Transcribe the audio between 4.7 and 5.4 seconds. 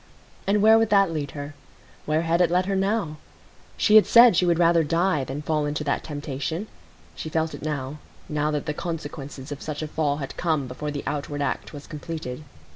die